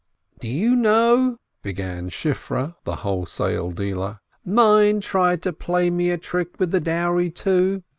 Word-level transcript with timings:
"Do 0.39 0.47
you 0.49 0.75
know," 0.75 1.37
began 1.61 2.09
Shifreh, 2.09 2.73
the 2.85 2.95
wholesale 3.05 3.69
dealer, 3.69 4.17
"mine 4.43 4.99
tried 4.99 5.43
to 5.43 5.53
play 5.53 5.91
me 5.91 6.09
a 6.09 6.17
trick 6.17 6.59
with 6.59 6.71
the 6.71 6.81
dowry, 6.81 7.29
too 7.29 7.83